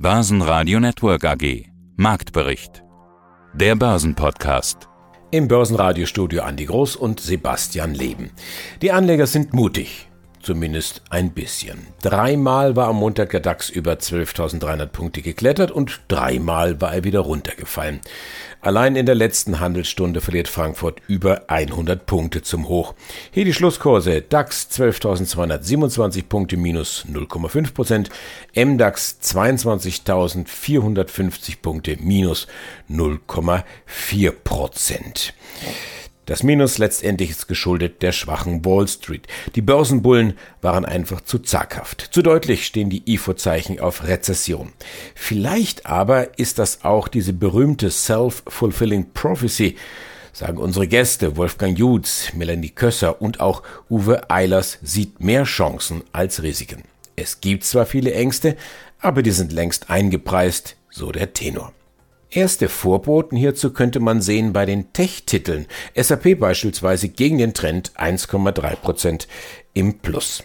[0.00, 1.64] Börsenradio Network AG.
[1.96, 2.84] Marktbericht.
[3.52, 4.88] Der Börsenpodcast.
[5.32, 8.30] Im Börsenradiostudio Andi Groß und Sebastian Leben.
[8.80, 10.07] Die Anleger sind mutig.
[10.48, 11.88] Zumindest ein bisschen.
[12.00, 17.20] Dreimal war am Montag der DAX über 12.300 Punkte geklettert und dreimal war er wieder
[17.20, 18.00] runtergefallen.
[18.62, 22.94] Allein in der letzten Handelsstunde verliert Frankfurt über 100 Punkte zum Hoch.
[23.30, 24.22] Hier die Schlusskurse.
[24.22, 28.08] DAX 12.227 Punkte minus 0,5 Prozent.
[28.56, 32.46] MDAX 22.450 Punkte minus
[32.88, 35.34] 0,4 Prozent.
[36.28, 39.26] Das Minus letztendlich ist geschuldet der schwachen Wall Street.
[39.54, 42.06] Die Börsenbullen waren einfach zu zaghaft.
[42.10, 44.74] Zu deutlich stehen die IFO-Zeichen auf Rezession.
[45.14, 49.76] Vielleicht aber ist das auch diese berühmte Self-Fulfilling Prophecy,
[50.34, 56.42] sagen unsere Gäste Wolfgang Jutz, Melanie Kösser und auch Uwe Eilers sieht mehr Chancen als
[56.42, 56.82] Risiken.
[57.16, 58.54] Es gibt zwar viele Ängste,
[59.00, 61.72] aber die sind längst eingepreist, so der Tenor.
[62.30, 65.66] Erste Vorboten hierzu könnte man sehen bei den Tech-Titeln.
[65.94, 69.26] SAP beispielsweise gegen den Trend 1,3%
[69.72, 70.44] im Plus.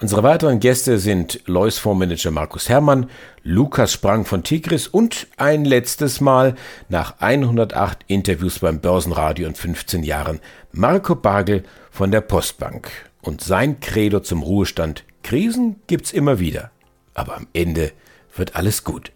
[0.00, 3.10] Unsere weiteren Gäste sind Lois Fondsmanager Markus Herrmann,
[3.42, 6.56] Lukas Sprang von Tigris und ein letztes Mal
[6.88, 10.40] nach 108 Interviews beim Börsenradio und 15 Jahren
[10.72, 12.90] Marco Bagel von der Postbank.
[13.20, 16.70] Und sein Credo zum Ruhestand, Krisen gibt's immer wieder.
[17.12, 17.92] Aber am Ende
[18.34, 19.12] wird alles gut.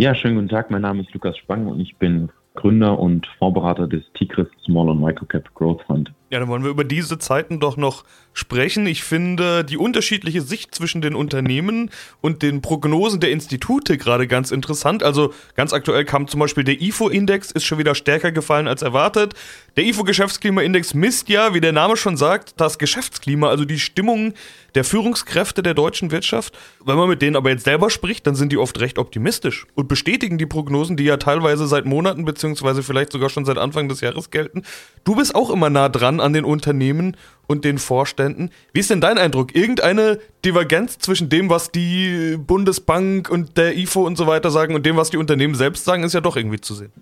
[0.00, 0.70] Ja, schönen guten Tag.
[0.70, 5.00] Mein Name ist Lukas Spang und ich bin Gründer und Vorberater des Tigris Small und
[5.00, 6.12] Microcap Growth Fund.
[6.30, 8.04] Ja, dann wollen wir über diese Zeiten doch noch
[8.38, 8.86] sprechen.
[8.86, 14.50] Ich finde die unterschiedliche Sicht zwischen den Unternehmen und den Prognosen der Institute gerade ganz
[14.50, 15.02] interessant.
[15.02, 19.34] Also ganz aktuell kam zum Beispiel der IFO-Index, ist schon wieder stärker gefallen als erwartet.
[19.76, 24.34] Der IFO-Geschäftsklima-Index misst ja, wie der Name schon sagt, das Geschäftsklima, also die Stimmung
[24.74, 26.56] der Führungskräfte der deutschen Wirtschaft.
[26.84, 29.88] Wenn man mit denen aber jetzt selber spricht, dann sind die oft recht optimistisch und
[29.88, 34.00] bestätigen die Prognosen, die ja teilweise seit Monaten beziehungsweise vielleicht sogar schon seit Anfang des
[34.00, 34.62] Jahres gelten.
[35.04, 37.16] Du bist auch immer nah dran an den Unternehmen
[37.48, 38.50] und den Vorständen.
[38.72, 39.56] Wie ist denn dein Eindruck?
[39.56, 44.86] Irgendeine Divergenz zwischen dem, was die Bundesbank und der IFO und so weiter sagen und
[44.86, 46.92] dem, was die Unternehmen selbst sagen, ist ja doch irgendwie zu sehen.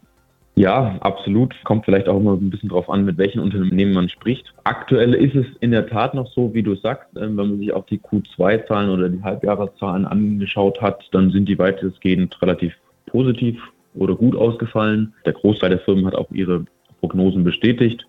[0.59, 1.55] Ja, absolut.
[1.65, 4.55] Kommt vielleicht auch immer ein bisschen drauf an, mit welchen Unternehmen man spricht.
[4.65, 7.75] Aktuell ist es in der Tat noch so, wie du sagst, ähm, wenn man sich
[7.75, 12.73] auch die Q2-Zahlen oder die Halbjahreszahlen angeschaut hat, dann sind die weitestgehend relativ
[13.05, 13.61] positiv
[13.95, 15.12] oder gut ausgefallen.
[15.27, 16.65] Der Großteil der Firmen hat auch ihre
[17.01, 18.06] Prognosen bestätigt.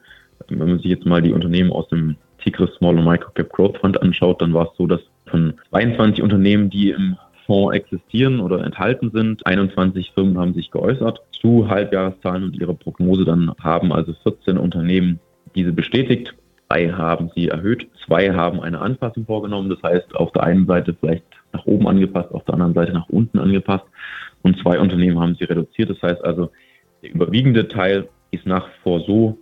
[0.48, 2.16] Wenn man sich jetzt mal die Unternehmen aus dem
[2.48, 6.24] Tigris Small und Micro Cap Growth Fund anschaut, dann war es so, dass von 22
[6.24, 12.46] Unternehmen, die im Fonds existieren oder enthalten sind, 21 Firmen haben sich geäußert zu Halbjahreszahlen
[12.46, 13.26] und ihre Prognose.
[13.26, 15.20] Dann haben also 14 Unternehmen
[15.56, 16.34] diese bestätigt.
[16.70, 19.70] Drei haben sie erhöht, zwei haben eine Anpassung vorgenommen.
[19.70, 23.10] Das heißt, auf der einen Seite vielleicht nach oben angepasst, auf der anderen Seite nach
[23.10, 23.86] unten angepasst.
[24.42, 25.90] Und zwei Unternehmen haben sie reduziert.
[25.90, 26.50] Das heißt also,
[27.02, 29.38] der überwiegende Teil ist nach vor so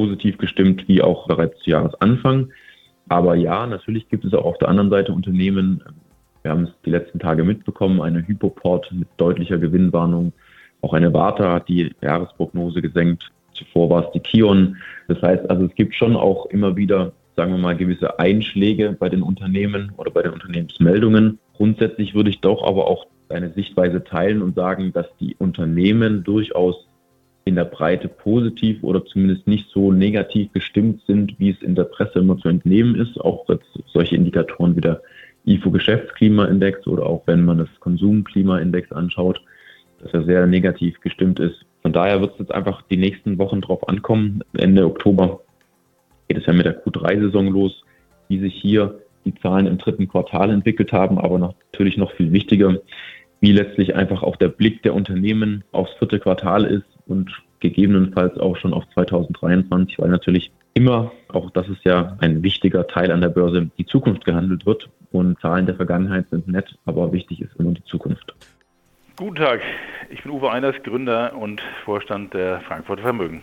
[0.00, 2.48] positiv gestimmt wie auch bereits zu Jahresanfang.
[3.10, 5.82] Aber ja, natürlich gibt es auch auf der anderen Seite Unternehmen,
[6.42, 10.32] wir haben es die letzten Tage mitbekommen, eine Hypoport mit deutlicher Gewinnwarnung.
[10.80, 13.30] Auch eine Warta hat die Jahresprognose gesenkt.
[13.52, 14.78] Zuvor war es die Kion.
[15.08, 19.10] Das heißt also, es gibt schon auch immer wieder, sagen wir mal, gewisse Einschläge bei
[19.10, 21.38] den Unternehmen oder bei den Unternehmensmeldungen.
[21.58, 26.86] Grundsätzlich würde ich doch aber auch eine Sichtweise teilen und sagen, dass die Unternehmen durchaus
[27.44, 31.84] in der Breite positiv oder zumindest nicht so negativ gestimmt sind, wie es in der
[31.84, 33.18] Presse immer zu entnehmen ist.
[33.20, 33.46] Auch
[33.86, 35.00] solche Indikatoren wie der
[35.46, 39.40] IFO-Geschäftsklimaindex oder auch wenn man das Konsumklimaindex anschaut,
[40.02, 41.64] dass er sehr negativ gestimmt ist.
[41.82, 44.42] Von daher wird es jetzt einfach die nächsten Wochen drauf ankommen.
[44.52, 45.40] Ende Oktober
[46.28, 47.82] geht es ja mit der Q3-Saison los,
[48.28, 52.76] wie sich hier die Zahlen im dritten Quartal entwickelt haben, aber natürlich noch viel wichtiger,
[53.40, 57.30] wie letztlich einfach auch der Blick der Unternehmen aufs vierte Quartal ist und
[57.60, 63.10] gegebenenfalls auch schon auf 2023, weil natürlich immer, auch das ist ja ein wichtiger Teil
[63.10, 64.88] an der Börse, die Zukunft gehandelt wird.
[65.12, 68.32] Und Zahlen der Vergangenheit sind nett, aber wichtig ist immer die Zukunft.
[69.16, 69.60] Guten Tag,
[70.08, 73.42] ich bin Uwe Einers, Gründer und Vorstand der Frankfurter Vermögen.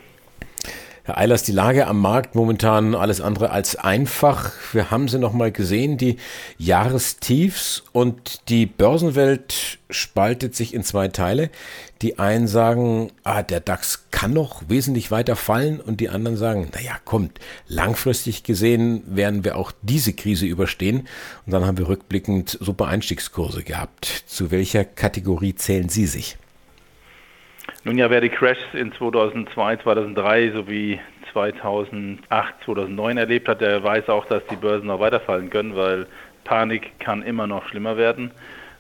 [1.08, 4.52] Herr Eilers, die Lage am Markt momentan alles andere als einfach.
[4.74, 6.18] Wir haben sie nochmal gesehen, die
[6.58, 11.50] Jahrestiefs und die Börsenwelt spaltet sich in zwei Teile.
[12.02, 16.72] Die einen sagen, ah, der DAX kann noch wesentlich weiter fallen und die anderen sagen,
[16.74, 17.40] naja, kommt,
[17.70, 21.08] langfristig gesehen werden wir auch diese Krise überstehen.
[21.46, 24.26] Und dann haben wir rückblickend super Einstiegskurse gehabt.
[24.28, 26.38] Zu welcher Kategorie zählen Sie sich?
[27.88, 31.00] Nun ja, wer die Crashs in 2002, 2003 sowie
[31.32, 36.06] 2008, 2009 erlebt hat, der weiß auch, dass die Börsen noch weiterfallen können, weil
[36.44, 38.32] Panik kann immer noch schlimmer werden.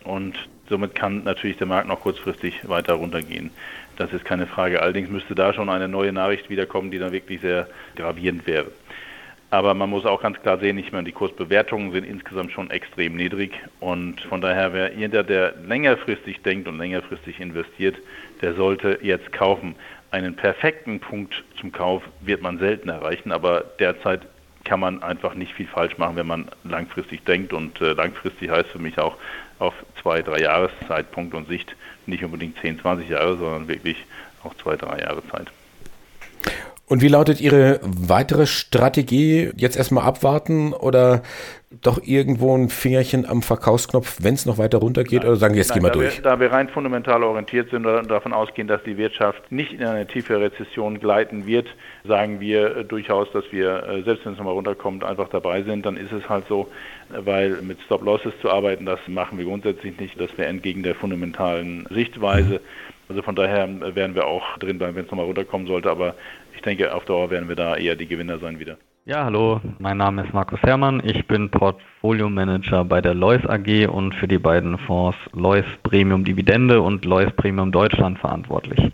[0.03, 0.37] Und
[0.69, 3.51] Somit kann natürlich der Markt noch kurzfristig weiter runtergehen.
[3.95, 4.81] Das ist keine Frage.
[4.81, 8.67] Allerdings müsste da schon eine neue Nachricht wiederkommen, die dann wirklich sehr gravierend wäre.
[9.49, 13.15] Aber man muss auch ganz klar sehen, ich meine, die Kursbewertungen sind insgesamt schon extrem
[13.15, 17.95] niedrig und von daher, wer jeder, der längerfristig denkt und längerfristig investiert,
[18.41, 19.75] der sollte jetzt kaufen.
[20.11, 24.21] Einen perfekten Punkt zum Kauf wird man selten erreichen, aber derzeit
[24.65, 28.69] kann man einfach nicht viel falsch machen, wenn man langfristig denkt und äh, langfristig heißt
[28.69, 29.15] für mich auch
[29.59, 31.73] auf zwei, drei Jahreszeitpunkt und Sicht
[32.05, 33.97] nicht unbedingt 10, 20 Jahre, sondern wirklich
[34.43, 35.47] auch zwei, drei Jahre Zeit.
[36.89, 39.51] Und wie lautet Ihre weitere Strategie?
[39.57, 41.21] Jetzt erstmal abwarten oder
[41.81, 45.25] doch irgendwo ein Fingerchen am Verkaufsknopf, wenn es noch weiter runtergeht?
[45.25, 46.15] Oder sagen, jetzt nein, gehen wir da durch?
[46.15, 49.83] Wir, da wir rein fundamental orientiert sind und davon ausgehen, dass die Wirtschaft nicht in
[49.83, 51.67] eine tiefe Rezession gleiten wird,
[52.05, 55.85] sagen wir äh, durchaus, dass wir, äh, selbst wenn es nochmal runterkommt, einfach dabei sind.
[55.85, 56.69] Dann ist es halt so,
[57.09, 60.17] weil mit Stop-Losses zu arbeiten, das machen wir grundsätzlich nicht.
[60.21, 62.61] Das wäre entgegen der fundamentalen Sichtweise.
[63.09, 65.89] Also von daher äh, werden wir auch drin bleiben, wenn es nochmal runterkommen sollte.
[65.89, 66.15] Aber
[66.55, 68.77] ich denke, auf Dauer werden wir da eher die Gewinner sein wieder.
[69.05, 71.01] Ja, hallo, mein Name ist Markus Herrmann.
[71.05, 76.25] Ich bin Portfolio Manager bei der Lois AG und für die beiden Fonds Lois Premium
[76.25, 78.91] Dividende und Lois Premium Deutschland verantwortlich.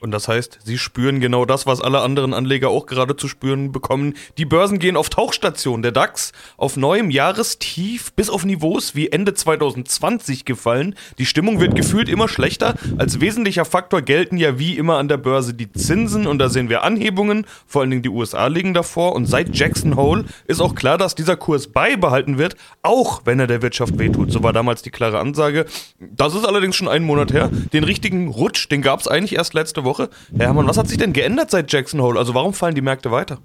[0.00, 3.70] Und das heißt, sie spüren genau das, was alle anderen Anleger auch gerade zu spüren
[3.72, 4.14] bekommen.
[4.38, 5.82] Die Börsen gehen auf Tauchstation.
[5.82, 10.94] Der DAX auf neuem Jahrestief bis auf Niveaus wie Ende 2020 gefallen.
[11.18, 12.74] Die Stimmung wird gefühlt immer schlechter.
[12.98, 16.70] Als wesentlicher Faktor gelten ja wie immer an der Börse die Zinsen und da sehen
[16.70, 17.46] wir Anhebungen.
[17.66, 19.14] Vor allen Dingen die USA liegen davor.
[19.14, 23.46] Und seit Jackson Hole ist auch klar, dass dieser Kurs beibehalten wird, auch wenn er
[23.46, 24.32] der Wirtschaft wehtut.
[24.32, 25.66] So war damals die klare Ansage.
[26.00, 27.50] Das ist allerdings schon einen Monat her.
[27.72, 29.89] Den richtigen Rutsch, den gab es eigentlich erst letzte Woche.
[29.90, 30.08] Woche.
[30.36, 32.18] Herr Hermann, was hat sich denn geändert seit Jackson Hole?
[32.18, 33.38] Also warum fallen die Märkte weiter?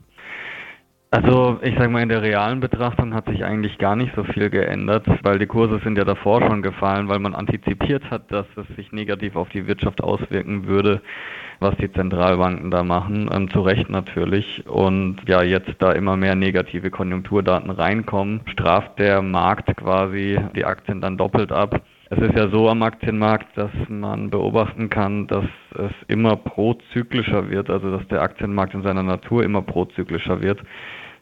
[1.16, 4.50] Also ich sage mal, in der realen Betrachtung hat sich eigentlich gar nicht so viel
[4.50, 8.76] geändert, weil die Kurse sind ja davor schon gefallen, weil man antizipiert hat, dass es
[8.76, 11.02] sich negativ auf die Wirtschaft auswirken würde,
[11.62, 14.68] was die Zentralbanken da machen, ähm, zu Recht natürlich.
[14.68, 21.00] Und ja, jetzt da immer mehr negative Konjunkturdaten reinkommen, straft der Markt quasi die Aktien
[21.00, 21.82] dann doppelt ab.
[22.12, 27.72] Es ist ja so am Aktienmarkt, dass man beobachten kann, dass es immer prozyklischer wird,
[27.72, 30.62] also dass der Aktienmarkt in seiner Natur immer prozyklischer wird.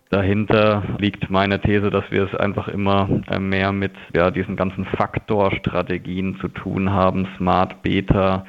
[0.10, 4.86] Dahinter liegt meine These, dass wir es einfach immer äh, mehr mit ja, diesen ganzen
[4.86, 8.46] Faktorstrategien zu tun haben, Smart Beta,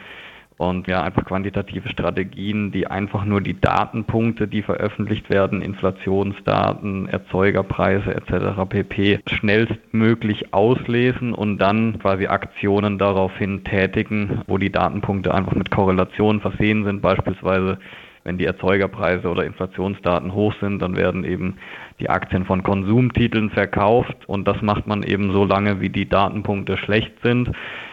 [0.68, 8.14] und ja, einfach quantitative Strategien, die einfach nur die Datenpunkte, die veröffentlicht werden, Inflationsdaten, Erzeugerpreise
[8.14, 8.68] etc.
[8.68, 9.20] pp.
[9.26, 16.84] schnellstmöglich auslesen und dann quasi Aktionen daraufhin tätigen, wo die Datenpunkte einfach mit Korrelationen versehen
[16.84, 17.78] sind, beispielsweise
[18.24, 21.58] wenn die Erzeugerpreise oder Inflationsdaten hoch sind, dann werden eben
[22.00, 24.16] die Aktien von Konsumtiteln verkauft.
[24.26, 27.50] Und das macht man eben so lange, wie die Datenpunkte schlecht sind,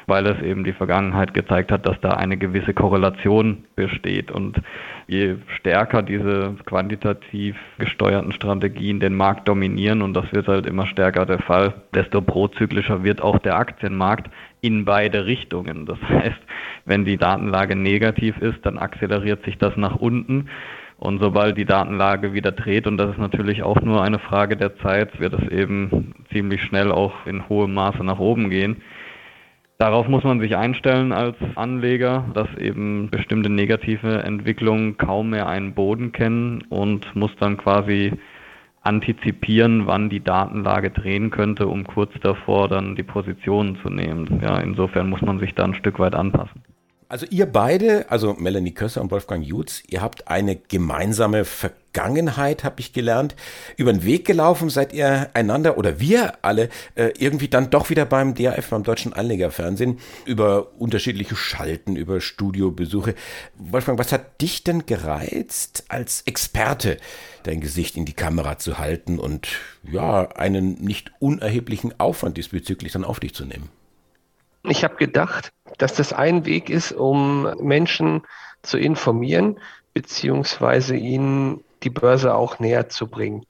[0.08, 4.32] weil es eben die Vergangenheit gezeigt hat, dass da eine gewisse Korrelation besteht.
[4.32, 4.62] Und
[5.08, 11.26] je stärker diese quantitativ gesteuerten Strategien den Markt dominieren und das wird halt immer stärker
[11.26, 14.30] der Fall, desto prozyklischer wird auch der Aktienmarkt
[14.62, 15.86] in beide Richtungen.
[15.86, 16.40] Das heißt,
[16.86, 20.50] wenn die Datenlage negativ ist, dann akzeleriert sich das nach unten.
[20.98, 24.78] Und sobald die Datenlage wieder dreht, und das ist natürlich auch nur eine Frage der
[24.78, 28.84] Zeit, wird es eben ziemlich schnell auch in hohem Maße nach oben gehen.
[29.80, 35.74] Darauf muss man sich einstellen als Anleger, dass eben bestimmte negative Entwicklungen kaum mehr einen
[35.74, 38.14] Boden kennen und muss dann quasi
[38.82, 44.42] antizipieren, wann die Datenlage drehen könnte, um kurz davor dann die Positionen zu nehmen.
[44.42, 46.61] Ja, insofern muss man sich da ein Stück weit anpassen.
[47.12, 52.80] Also ihr beide, also Melanie Kösser und Wolfgang Jutz, ihr habt eine gemeinsame Vergangenheit, habe
[52.80, 53.36] ich gelernt.
[53.76, 58.06] Über den Weg gelaufen seid ihr einander oder wir alle äh, irgendwie dann doch wieder
[58.06, 63.14] beim DAF, beim Deutschen Anlegerfernsehen, über unterschiedliche Schalten, über Studiobesuche.
[63.58, 66.96] Wolfgang, was hat dich denn gereizt, als Experte
[67.44, 69.50] dein Gesicht in die Kamera zu halten und
[69.84, 73.68] ja, einen nicht unerheblichen Aufwand diesbezüglich dann auf dich zu nehmen?
[74.64, 78.22] Ich habe gedacht, dass das ein Weg ist, um Menschen
[78.62, 79.60] zu informieren,
[79.94, 83.46] beziehungsweise ihnen die Börse auch näher zu bringen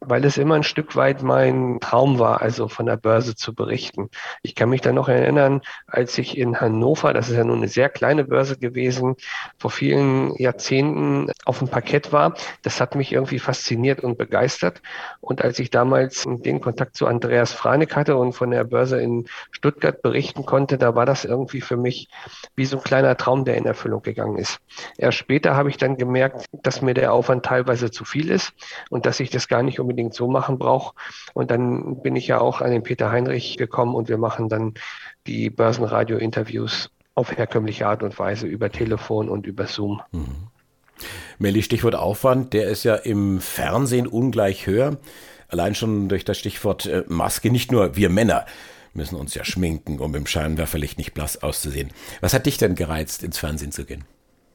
[0.00, 4.10] weil es immer ein Stück weit mein Traum war, also von der Börse zu berichten.
[4.42, 7.68] Ich kann mich dann noch erinnern, als ich in Hannover, das ist ja nun eine
[7.68, 9.16] sehr kleine Börse gewesen,
[9.58, 12.34] vor vielen Jahrzehnten auf dem Parkett war.
[12.62, 14.82] Das hat mich irgendwie fasziniert und begeistert.
[15.20, 19.26] Und als ich damals den Kontakt zu Andreas Franek hatte und von der Börse in
[19.50, 22.08] Stuttgart berichten konnte, da war das irgendwie für mich
[22.54, 24.60] wie so ein kleiner Traum, der in Erfüllung gegangen ist.
[24.96, 28.52] Erst später habe ich dann gemerkt, dass mir der Aufwand teilweise zu viel ist
[28.90, 30.94] und dass ich das gar nicht um unbedingt so machen brauche.
[31.32, 34.74] Und dann bin ich ja auch an den Peter Heinrich gekommen und wir machen dann
[35.26, 40.02] die Börsenradio-Interviews auf herkömmliche Art und Weise über Telefon und über Zoom.
[40.12, 40.48] Mhm.
[41.38, 44.98] Melli, Stichwort Aufwand, der ist ja im Fernsehen ungleich höher.
[45.48, 48.44] Allein schon durch das Stichwort äh, Maske, nicht nur wir Männer
[48.94, 51.90] müssen uns ja schminken, um im Scheinwerferlicht nicht blass auszusehen.
[52.20, 54.04] Was hat dich denn gereizt, ins Fernsehen zu gehen?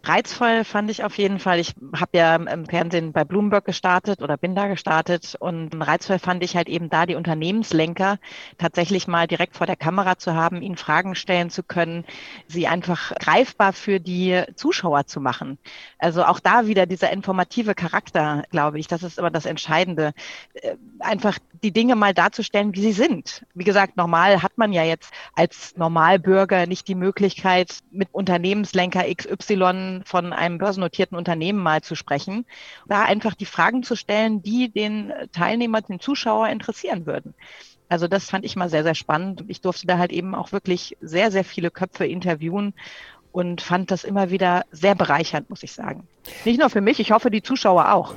[0.06, 1.60] Reizvoll fand ich auf jeden Fall.
[1.60, 6.44] Ich habe ja im Fernsehen bei Bloomberg gestartet oder bin da gestartet und reizvoll fand
[6.44, 8.20] ich halt eben da die Unternehmenslenker
[8.58, 12.04] tatsächlich mal direkt vor der Kamera zu haben, ihnen Fragen stellen zu können,
[12.48, 15.58] sie einfach greifbar für die Zuschauer zu machen.
[16.00, 20.12] Also auch da wieder dieser informative Charakter, glaube ich, das ist immer das Entscheidende.
[20.54, 23.46] Äh, einfach die Dinge mal darzustellen, wie sie sind.
[23.54, 29.93] Wie gesagt, normal hat man ja jetzt als Normalbürger nicht die Möglichkeit, mit Unternehmenslenker XY
[30.06, 32.46] von einem börsennotierten Unternehmen mal zu sprechen,
[32.88, 37.36] da einfach die Fragen zu stellen, die den Teilnehmer, den Zuschauer interessieren würden.
[37.90, 39.44] Also das fand ich mal sehr, sehr spannend.
[39.48, 42.74] Ich durfte da halt eben auch wirklich sehr, sehr viele Köpfe interviewen
[43.34, 46.08] und fand das immer wieder sehr bereichernd, muss ich sagen.
[46.46, 48.14] Nicht nur für mich, ich hoffe, die Zuschauer auch.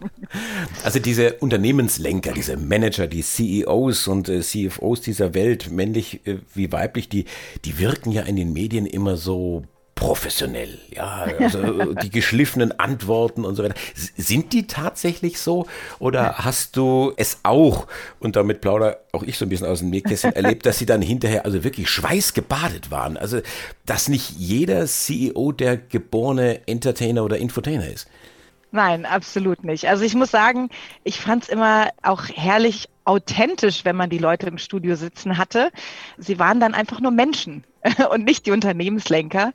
[0.84, 6.70] also diese Unternehmenslenker, diese Manager, die CEOs und äh, CFOs dieser Welt, männlich äh, wie
[6.70, 7.26] weiblich, die,
[7.64, 9.64] die wirken ja in den Medien immer so
[9.96, 13.74] professionell, ja, also die geschliffenen Antworten und so weiter.
[13.94, 15.66] Sind die tatsächlich so
[15.98, 17.88] oder hast du es auch,
[18.20, 21.00] und damit plauder auch ich so ein bisschen aus dem Nähkästchen, erlebt, dass sie dann
[21.00, 23.16] hinterher also wirklich schweißgebadet waren?
[23.16, 23.40] Also,
[23.86, 28.06] dass nicht jeder CEO der geborene Entertainer oder Infotainer ist?
[28.72, 29.88] Nein, absolut nicht.
[29.88, 30.68] Also ich muss sagen,
[31.04, 35.70] ich fand es immer auch herrlich authentisch, wenn man die Leute im Studio sitzen hatte.
[36.18, 37.64] Sie waren dann einfach nur Menschen
[38.10, 39.52] und nicht die Unternehmenslenker.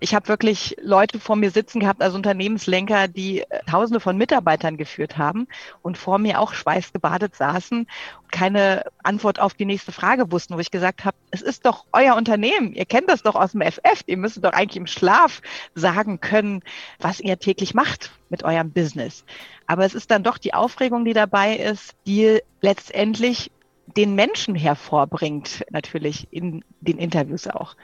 [0.00, 4.76] Ich habe wirklich Leute vor mir sitzen gehabt, also Unternehmenslenker, die äh, Tausende von Mitarbeitern
[4.76, 5.46] geführt haben
[5.82, 10.60] und vor mir auch schweißgebadet saßen und keine Antwort auf die nächste Frage wussten, wo
[10.60, 14.02] ich gesagt habe, es ist doch euer Unternehmen, ihr kennt das doch aus dem FF,
[14.06, 15.42] ihr müsst doch eigentlich im Schlaf
[15.74, 16.62] sagen können,
[16.98, 19.24] was ihr täglich macht mit eurem Business.
[19.66, 23.50] Aber es ist dann doch die Aufregung, die dabei ist, die letztendlich
[23.86, 27.76] den Menschen hervorbringt, natürlich in den Interviews auch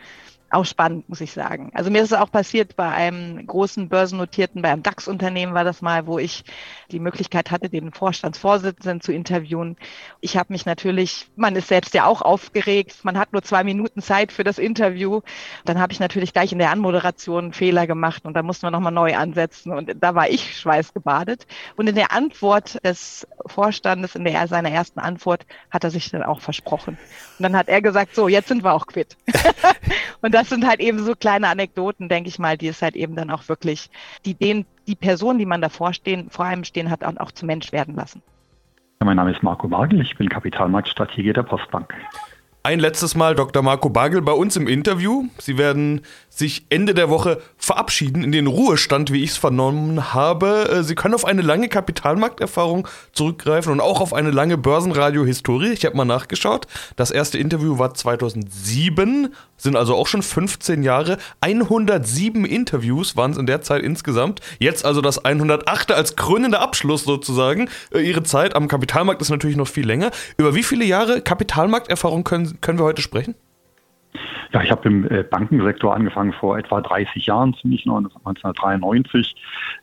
[0.51, 1.71] auch spannend, muss ich sagen.
[1.75, 5.81] Also mir ist es auch passiert bei einem großen börsennotierten, bei einem DAX-Unternehmen war das
[5.81, 6.45] mal, wo ich
[6.91, 9.77] die Möglichkeit hatte, den Vorstandsvorsitzenden zu interviewen.
[10.21, 14.03] Ich habe mich natürlich, man ist selbst ja auch aufgeregt, man hat nur zwei Minuten
[14.03, 15.21] Zeit für das Interview.
[15.65, 18.71] Dann habe ich natürlich gleich in der Anmoderation einen Fehler gemacht und da mussten wir
[18.71, 21.47] nochmal neu ansetzen und da war ich schweißgebadet.
[21.77, 26.23] Und in der Antwort des Vorstandes, in der seiner ersten Antwort, hat er sich dann
[26.23, 26.99] auch versprochen.
[27.39, 29.17] Und dann hat er gesagt, so, jetzt sind wir auch quitt.
[30.23, 33.15] und das sind halt eben so kleine Anekdoten, denke ich mal, die es halt eben
[33.15, 33.91] dann auch wirklich,
[34.25, 37.45] die den, die Person, die man davor stehen, vor einem stehen hat, auch, auch zu
[37.45, 38.23] Mensch werden lassen.
[39.01, 41.93] Mein Name ist Marco Magel, ich bin Kapitalmarktstrategie der Postbank.
[42.63, 43.63] Ein letztes Mal Dr.
[43.63, 45.25] Marco Bagel bei uns im Interview.
[45.37, 50.69] Sie werden sich Ende der Woche verabschieden in den Ruhestand, wie ich es vernommen habe.
[50.69, 55.69] Äh, Sie können auf eine lange Kapitalmarkterfahrung zurückgreifen und auch auf eine lange Börsenradio-Historie.
[55.69, 56.67] Ich habe mal nachgeschaut.
[56.97, 61.19] Das erste Interview war 2007, sind also auch schon 15 Jahre.
[61.43, 64.41] 107 Interviews waren es in der Zeit insgesamt.
[64.59, 65.93] Jetzt also das 108.
[65.93, 67.69] als krönender Abschluss sozusagen.
[67.95, 70.11] Äh, Ihre Zeit am Kapitalmarkt ist natürlich noch viel länger.
[70.39, 73.37] Über wie viele Jahre Kapitalmarkterfahrung können, können wir heute sprechen?
[74.53, 79.37] Ja, ich habe im äh, Bankensektor angefangen vor etwa 30 Jahren, ziemlich 1993.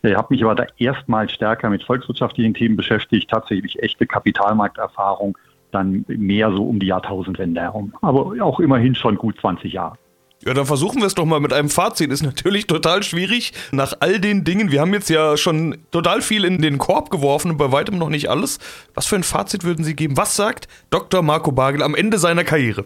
[0.03, 5.37] Ich habe mich aber da erstmals stärker mit volkswirtschaftlichen Themen beschäftigt, tatsächlich echte Kapitalmarkterfahrung,
[5.71, 7.93] dann mehr so um die Jahrtausendwende herum.
[8.01, 9.97] Aber auch immerhin schon gut 20 Jahre.
[10.45, 12.11] Ja, dann versuchen wir es doch mal mit einem Fazit.
[12.11, 14.71] Ist natürlich total schwierig nach all den Dingen.
[14.71, 18.09] Wir haben jetzt ja schon total viel in den Korb geworfen und bei weitem noch
[18.09, 18.59] nicht alles.
[18.93, 20.15] Was für ein Fazit würden Sie geben?
[20.15, 21.23] Was sagt Dr.
[21.23, 22.85] Marco Bagel am Ende seiner Karriere?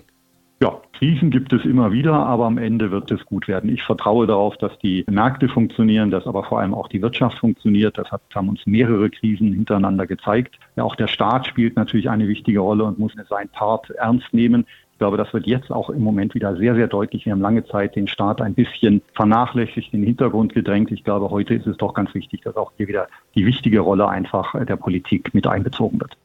[0.61, 3.67] Ja, Krisen gibt es immer wieder, aber am Ende wird es gut werden.
[3.71, 7.97] Ich vertraue darauf, dass die Märkte funktionieren, dass aber vor allem auch die Wirtschaft funktioniert.
[7.97, 10.59] Das hat, haben uns mehrere Krisen hintereinander gezeigt.
[10.75, 14.67] Ja, auch der Staat spielt natürlich eine wichtige Rolle und muss seinen Part ernst nehmen.
[14.91, 17.25] Ich glaube, das wird jetzt auch im Moment wieder sehr, sehr deutlich.
[17.25, 20.91] Wir haben lange Zeit den Staat ein bisschen vernachlässigt, in den Hintergrund gedrängt.
[20.91, 24.07] Ich glaube, heute ist es doch ganz wichtig, dass auch hier wieder die wichtige Rolle
[24.07, 26.15] einfach der Politik mit einbezogen wird.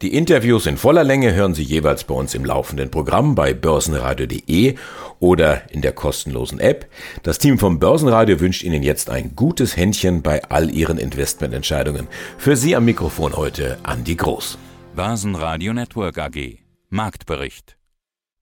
[0.00, 4.76] Die Interviews in voller Länge hören Sie jeweils bei uns im laufenden Programm bei börsenradio.de
[5.18, 6.86] oder in der kostenlosen App.
[7.24, 12.06] Das Team vom Börsenradio wünscht Ihnen jetzt ein gutes Händchen bei all Ihren Investmententscheidungen.
[12.38, 14.56] Für Sie am Mikrofon heute Andi Groß.
[14.94, 16.58] Börsenradio Network AG.
[16.90, 17.76] Marktbericht.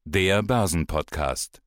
[0.04, 1.62] Der Börsenpodcast.